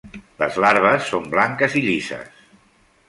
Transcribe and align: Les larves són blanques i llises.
Les 0.43 0.55
larves 0.65 1.05
són 1.13 1.29
blanques 1.35 1.77
i 1.83 1.85
llises. 1.89 2.45